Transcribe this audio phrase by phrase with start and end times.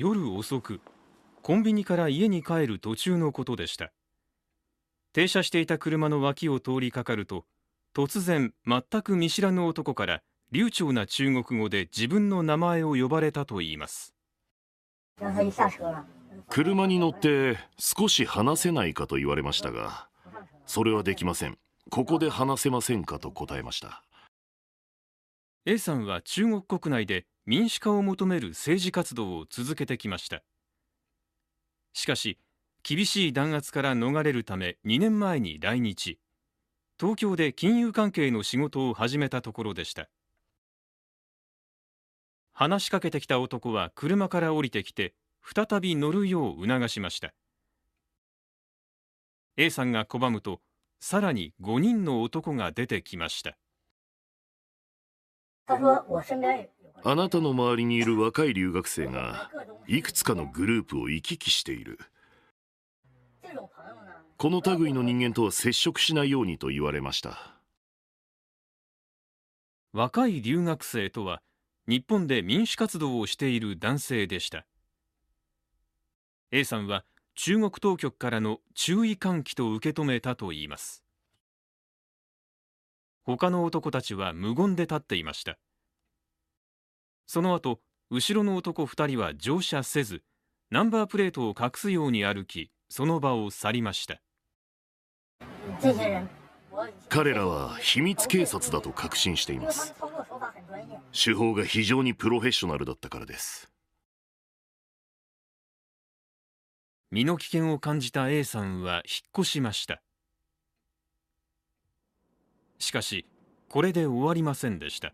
[0.00, 0.80] 夜遅く
[1.42, 3.92] コンビニから家に帰る途中のことでした。
[5.12, 7.44] 停車していた車の脇を通りかかると
[7.94, 14.14] 突然全く見知らぬ男から流暢な中国語で自分の名前を呼ばれたといいます。
[16.48, 20.08] 車に乗って少し話せないかと言われましたが
[20.64, 21.58] それはできません。
[21.90, 24.02] ここで話せませんかと答えました。
[25.66, 30.44] A さんは中国国内で民主化を求める政治活動を続けてきました。
[31.92, 32.38] しかし
[32.84, 36.20] 厳しい弾圧から逃れるため2年前に来日。
[36.96, 40.08] 東京で金融関係の仕事を始めたところでした。
[42.52, 47.34] 話しかけてきた男は車から降りてきて再び乗るよう促しました。
[49.56, 50.60] A さんが拒むと
[51.00, 53.58] さらに5人の男が出てきました。
[57.02, 59.50] あなたの周りにいる若い留学生が
[59.86, 61.98] いくつかのグループを行き来している。
[64.36, 67.56] この類の人間とは接触しないようにと言われました。
[69.92, 71.42] 若い留学生とは
[71.88, 74.66] 日本で民主活動をしている男性でした。
[76.52, 81.02] A さんは中国当局からの注意喚起と受け止めたといいます。
[83.24, 85.58] 他の男たちは無言で立っていました。
[87.32, 87.78] その後
[88.10, 90.24] 後ろの男2人は乗車せず
[90.72, 94.20] ナンバープレートを隠すように歩きその場を去りました。
[97.08, 99.94] 彼らは秘密警察だと確信しています。
[101.12, 103.70] 手法が非常にプロフェッショナルだったからです。
[107.12, 110.02] 身の危険を感じた A さんは引っ越しました。
[112.80, 113.24] しかし
[113.68, 115.12] これで終わりませんでした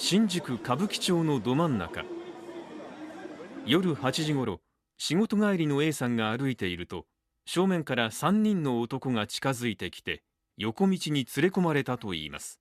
[0.00, 2.04] 新宿歌舞伎町のど真ん中。
[3.66, 4.60] 夜8時ごろ
[4.96, 7.04] 仕事帰りの A さんが歩いていると
[7.46, 10.22] 正面から3人の男が近づいてきて
[10.56, 12.60] 横道に連れ込まれたといいます。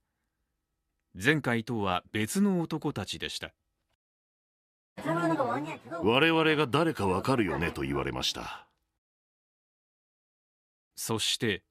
[1.13, 3.53] 前回とは別の男たちでした。
[6.03, 8.67] 我々が誰かわかるよねと言われました。
[10.95, 11.61] そして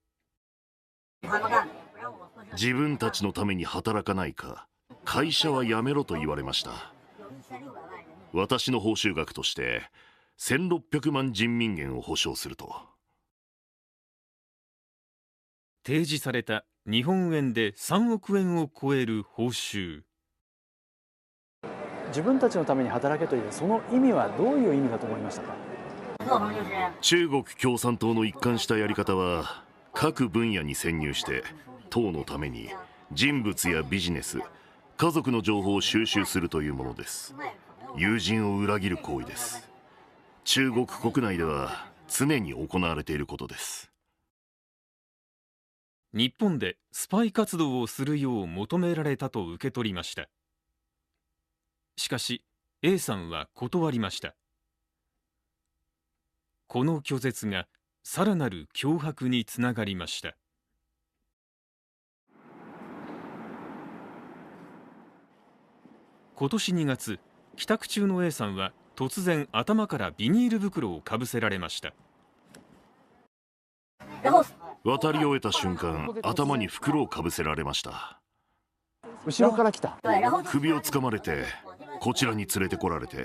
[2.53, 4.69] 自分たちのために働かないか
[5.07, 6.93] 会社は辞めろと言われました。
[8.33, 9.83] 私の報酬額として
[10.39, 12.75] 1600万人民元を保証すると。
[15.87, 20.03] 提示された日本円で3億円を超える報酬。
[22.09, 26.93] 自分たちのために働けというその意味はどういう意味だと思いましたか？
[27.01, 29.63] 中国共産党の一貫したやり方は
[29.95, 31.45] 各分野に潜入して
[31.91, 32.71] 党のために
[33.13, 34.41] 人物やビジネス
[34.99, 37.35] 家族の情報を収集するというものです。
[37.99, 39.69] 友人を裏切る行為です。
[40.45, 43.91] 中国国内では常に行われていることです。
[46.15, 50.29] 日本でスパイ活動をするよう求められたと受け取りました。
[51.99, 52.43] しかし
[52.83, 54.35] A さんは断りました。
[56.69, 57.69] この拒絶が
[58.03, 60.39] さらなる脅迫につながりました。
[66.39, 67.19] 今年2月
[67.57, 71.95] 帰宅中の A さんは突然頭からビニール袋をかぶせられました。
[74.85, 78.21] 渡り終えた瞬間頭に袋をかぶせられました。
[79.25, 79.99] 後ろから来た。
[80.45, 81.45] 首をつかまれて
[82.01, 83.25] こちらに連れてこられて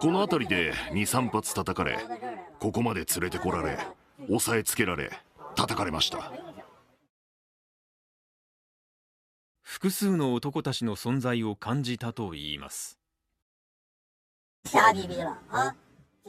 [0.00, 1.98] この辺りで23発叩かれ
[2.58, 3.78] ここまで連れてこられ
[4.30, 5.10] 押さえつけられ
[5.54, 6.32] 叩かれました
[9.68, 12.98] 複数の男たちの存在を感じたといいます。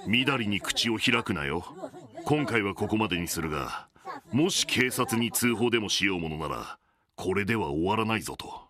[0.05, 1.63] みだりに口を開くなよ。
[2.25, 3.88] 今回はここまでにするが
[4.33, 6.80] もし警察に通報でもしようものなら
[7.15, 8.68] これでは終わらないぞと。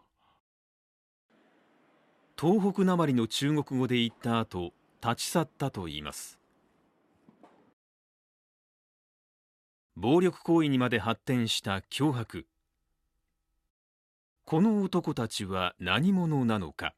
[2.40, 4.72] 東北なまりの中国語で言った後
[5.04, 6.40] 立ち去ったといいます。
[9.96, 12.46] 暴力行為にまで発展した脅迫
[14.50, 16.96] この男たちは何者なのか？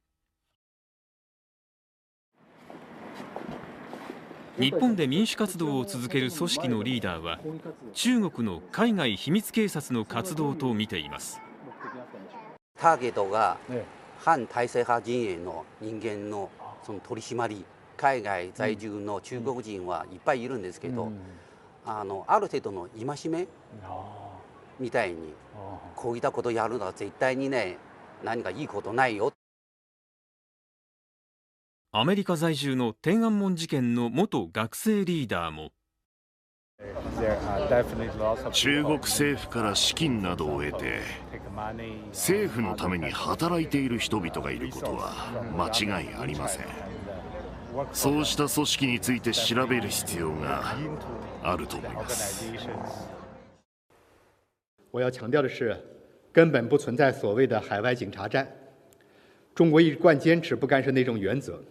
[4.58, 7.42] 日本で民主活動を続ける組織のリーダーは
[7.92, 11.42] 中国の海外秘密警察の活動と見ています。
[12.80, 13.58] ターゲットが
[14.20, 16.50] 反体制派陣営の人間の
[16.86, 17.66] その取り締まり
[17.98, 21.12] 海外在住の中国人はいっぱいいるんですけど、
[21.86, 23.46] あのある程度の戒め
[24.80, 25.34] みたいに
[25.96, 27.78] こういったことやるのは絶対にね
[28.24, 29.32] 何かいいことないよ。
[31.94, 35.72] アメリカ在住の天安門事件の元学生リーダーも。
[38.52, 41.02] 中国政府から資金などを得て
[42.08, 46.66] 政府のために働いている人々がいることは間違いありません。
[47.94, 50.76] そうした組織について調べる必要が
[51.44, 52.46] あると思います
[54.92, 55.76] 我要强调的是
[56.32, 58.48] 根本不存在所谓的海外警察站
[59.56, 61.62] 中国一贯坚持不干涉那种原则。